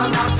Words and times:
la 0.00 0.08
la. 0.08 0.39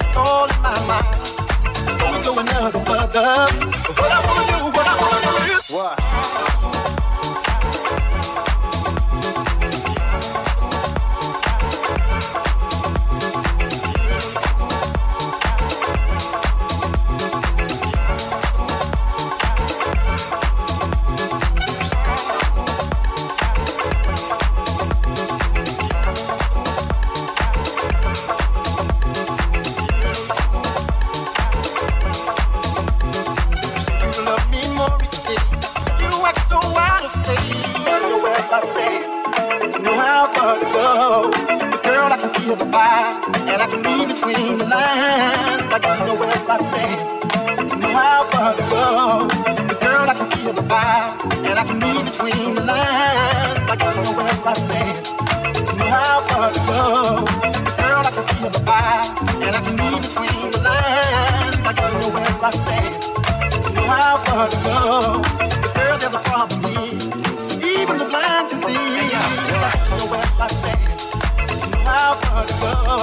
it's 0.00 0.16
all 0.16 0.46
in 0.48 0.62
my 0.62 0.74
mind. 0.88 1.06
Don't 1.98 2.22
do 2.24 2.32
another, 2.38 2.80
brother. 2.84 3.46
What 3.98 4.12
I 4.12 4.20
wanna 4.26 4.44
do, 4.50 4.64
what 4.76 4.86
I 4.86 4.96
wanna 5.00 5.28
do. 5.28 5.33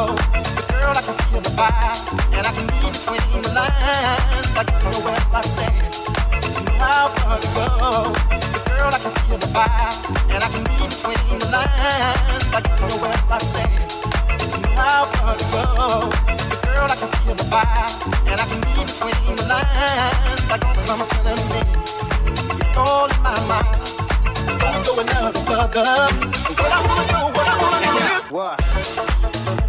low. 0.02 0.16
Girl, 0.72 0.96
I 0.98 1.02
can 1.06 1.16
feel 1.30 1.42
the 1.42 1.54
vibe, 1.60 2.00
and 2.36 2.44
I 2.50 2.52
can 2.56 2.66
read 2.74 2.94
between 2.98 3.42
the 3.46 3.52
lines. 3.60 4.50
I 4.60 4.64
don't 4.68 4.82
know 4.84 5.00
where 5.06 5.22
I 5.40 5.42
stand, 5.54 5.86
but 6.42 6.52
you 6.58 6.64
know 6.66 6.78
how 6.82 7.08
far 7.18 7.38
to 7.44 7.50
go. 7.58 7.68
Girl, 8.70 8.92
I 8.96 9.00
can 9.04 9.14
feel 9.24 9.40
the 9.44 9.50
vibe, 9.56 9.98
and 10.34 10.42
I 10.46 10.48
can 10.54 10.64
read 10.70 10.90
between 10.94 11.40
the 11.42 11.50
lines. 11.56 12.46
I 12.58 12.60
don't 12.66 12.80
know 12.82 12.98
where 13.02 13.14
I 13.14 13.40
stand, 13.52 13.82
but 14.40 14.50
you 14.54 14.62
know 14.62 14.74
how 14.82 15.04
far 15.14 15.34
to 15.42 15.46
go. 15.54 15.66
Girl, 16.66 16.90
I 16.94 16.96
can 17.02 17.12
feel 17.22 17.36
the 17.42 17.48
vibe, 17.54 17.94
and 18.30 18.38
I 18.42 18.46
can 18.50 18.60
read 18.68 18.88
between 18.92 19.36
the 19.40 19.46
lines. 19.54 20.44
I 20.54 20.58
don't 20.62 20.76
know 20.78 20.86
what 20.90 21.02
I'm 21.02 21.10
telling 21.26 21.48
me. 21.54 21.62
It's 22.64 22.78
all 22.78 23.06
in 23.14 23.22
my 23.28 23.38
mind. 23.52 23.80
I'm 24.66 24.84
going 24.88 25.10
out 25.20 25.36
of 25.36 25.44
the. 25.46 25.92
What 26.62 26.72
I 26.72 26.80
wanna 26.86 27.06
do, 27.12 27.20
what 27.38 27.48
I 27.48 27.56
wanna 27.62 27.80
do. 27.86 28.36
What? 28.36 29.61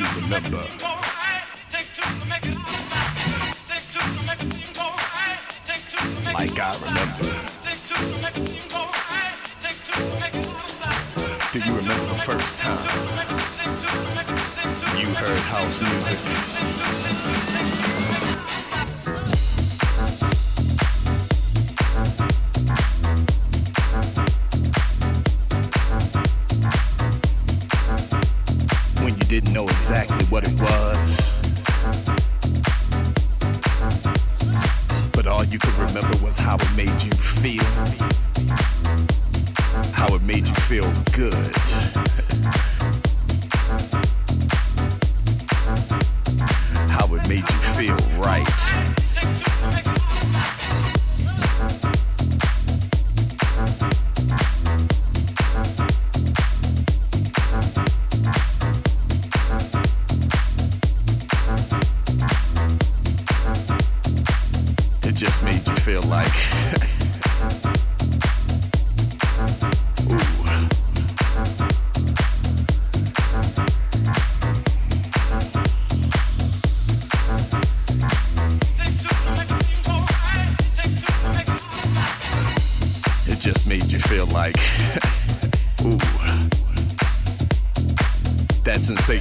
You 0.00 0.06
remember? 0.22 0.66
Like 6.32 6.58
I 6.58 6.72
remember. 6.80 7.28
Do 11.52 11.58
you 11.58 11.74
remember 11.76 12.06
the 12.06 12.22
first 12.24 12.56
time 12.56 12.78
you 14.98 15.06
heard 15.14 15.38
house 15.38 15.82
music? 15.82 16.18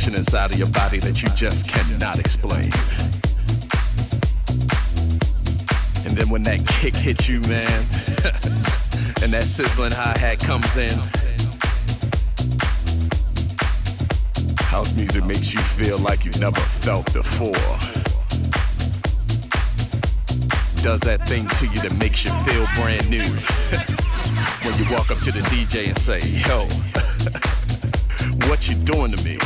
Sensation 0.09 0.15
inside 0.15 0.51
of 0.51 0.57
your 0.57 0.69
body 0.69 0.99
that 0.99 1.21
you 1.21 1.29
just 1.29 1.67
cannot 1.67 2.19
explain. 2.19 2.71
And 6.05 6.17
then 6.17 6.29
when 6.29 6.43
that 6.43 6.65
kick 6.67 6.95
hits 6.95 7.27
you, 7.27 7.39
man, 7.41 7.71
and 9.21 9.31
that 9.33 9.43
sizzling 9.43 9.91
hi 9.91 10.17
hat 10.17 10.39
comes 10.39 10.77
in, 10.77 10.97
house 14.65 14.93
music 14.93 15.25
makes 15.25 15.53
you 15.53 15.59
feel 15.59 15.97
like 15.99 16.25
you've 16.25 16.39
never 16.39 16.59
felt 16.59 17.11
before. 17.13 17.53
Does 20.81 21.01
that 21.01 21.27
thing 21.27 21.45
to 21.47 21.67
you 21.67 21.81
that 21.81 21.95
makes 21.99 22.23
you 22.23 22.31
feel 22.45 22.65
brand 22.75 23.09
new. 23.09 23.23
when 24.63 24.73
you 24.77 24.85
walk 24.91 25.11
up 25.11 25.17
to 25.19 25.31
the 25.31 25.41
DJ 25.51 25.87
and 25.87 25.97
say, 25.97 26.19
yo, 26.47 26.65
what 28.47 28.69
you 28.69 28.75
doing 28.75 29.11
to 29.11 29.23
me? 29.23 29.37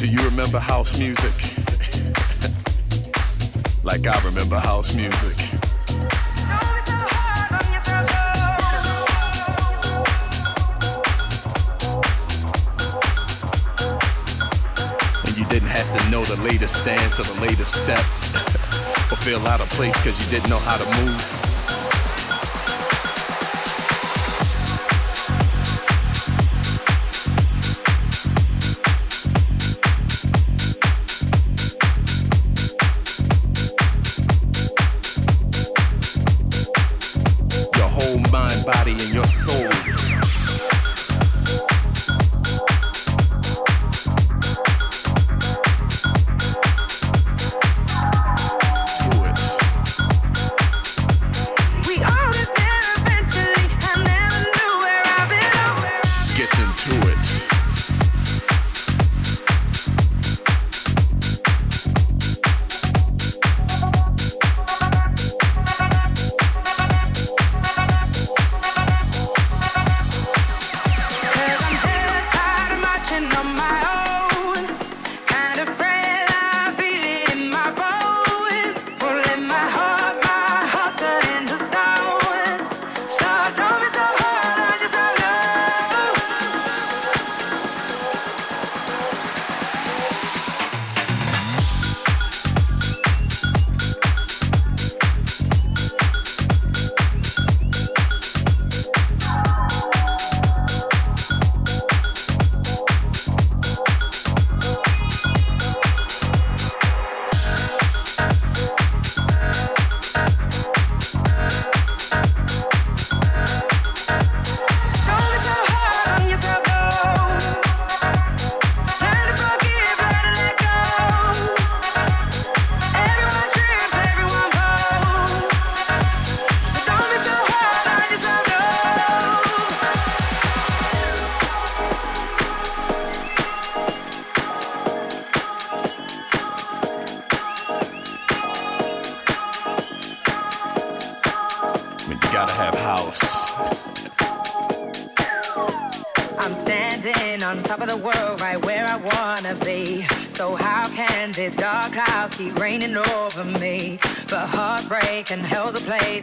Do 0.00 0.06
you 0.06 0.22
remember 0.30 0.58
house 0.58 0.98
music? 0.98 1.30
like 3.84 4.06
I 4.06 4.18
remember 4.24 4.58
house 4.58 4.94
music. 4.94 5.38
And 15.26 15.36
you 15.36 15.44
didn't 15.50 15.68
have 15.68 15.90
to 15.92 16.10
know 16.10 16.24
the 16.24 16.40
latest 16.44 16.82
dance 16.86 17.20
or 17.20 17.24
the 17.24 17.38
latest 17.42 17.74
step 17.74 17.98
or 19.12 19.16
feel 19.16 19.46
out 19.48 19.60
of 19.60 19.68
place 19.68 19.94
because 20.02 20.18
you 20.24 20.30
didn't 20.30 20.48
know 20.48 20.60
how 20.60 20.78
to 20.78 20.86
move. 21.04 21.39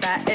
That 0.02 0.27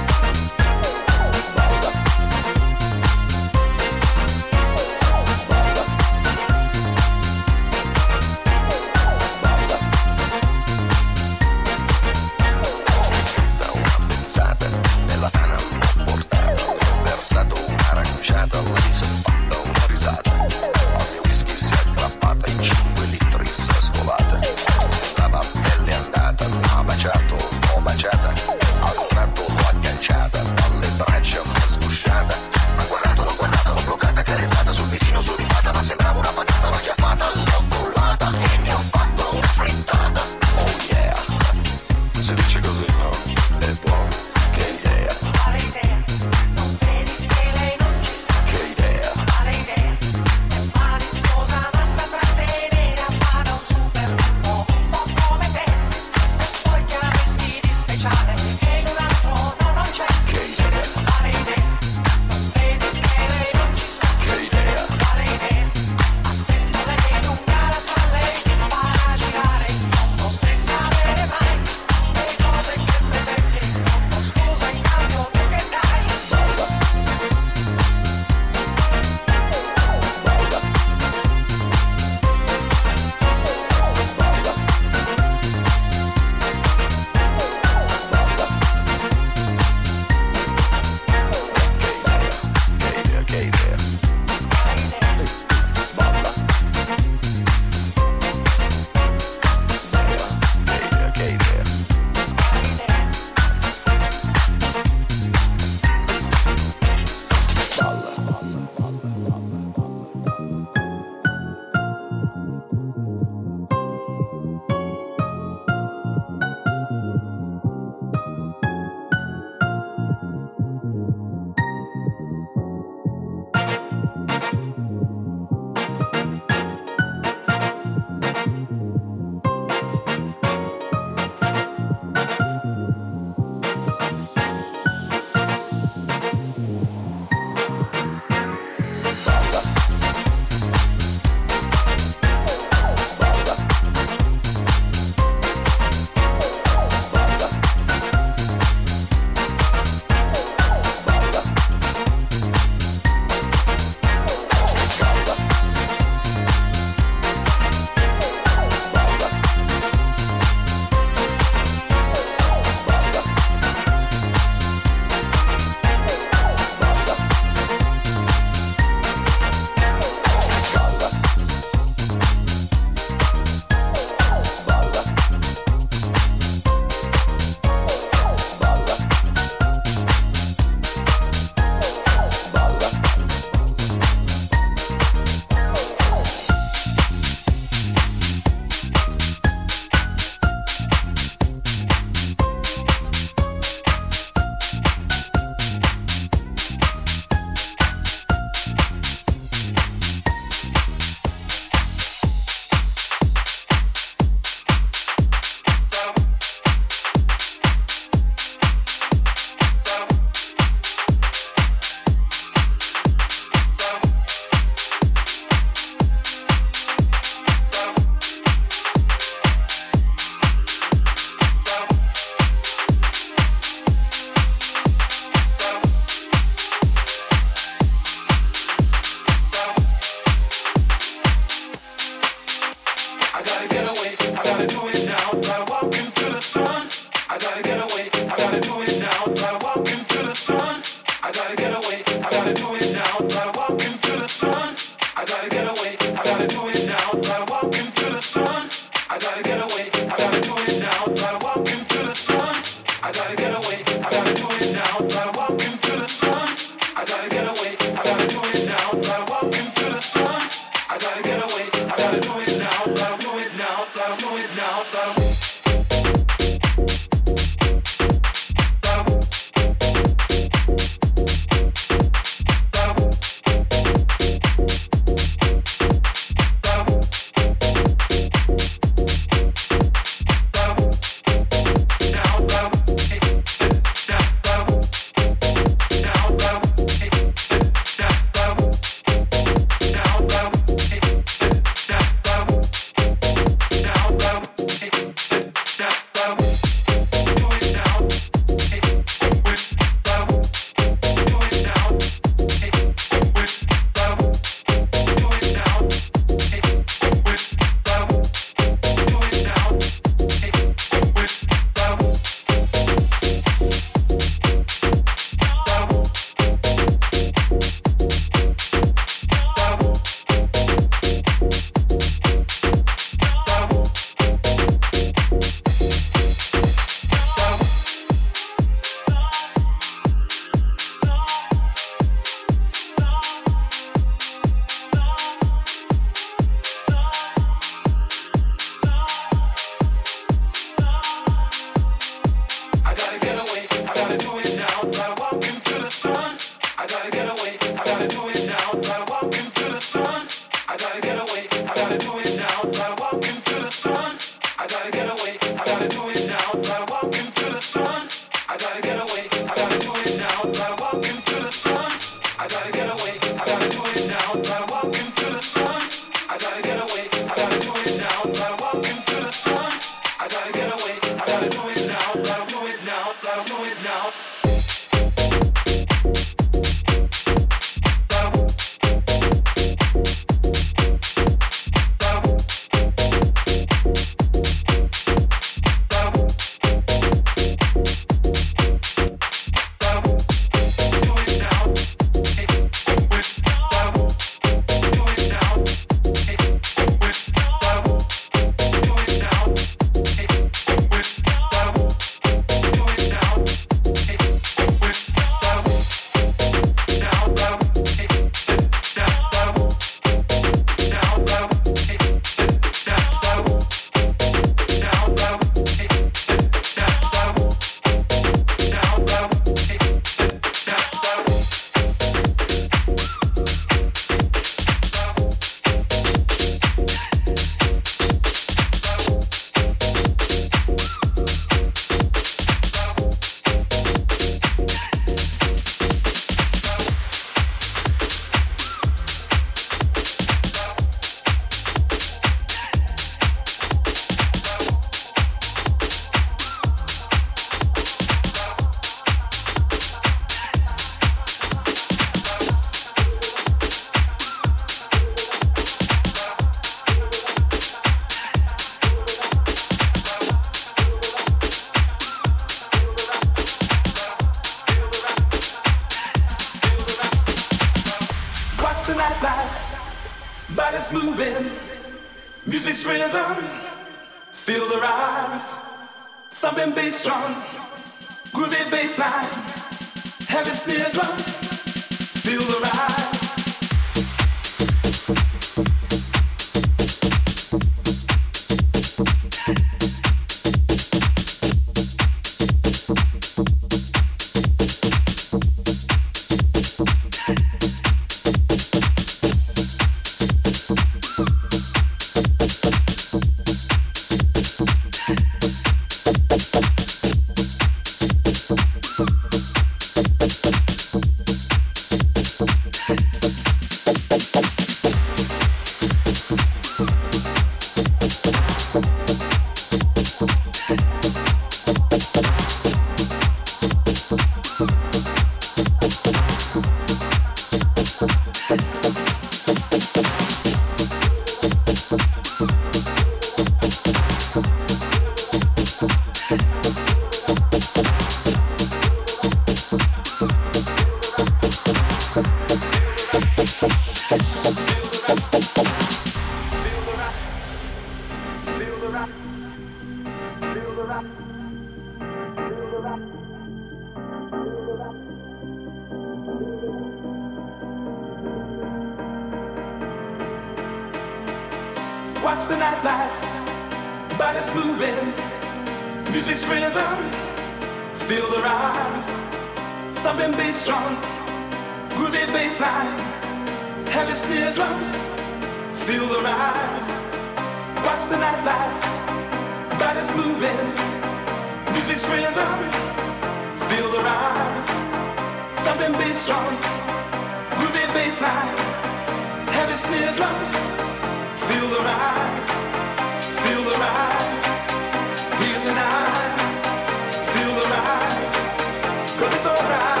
pra 599.63 600.00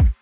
you 0.00 0.15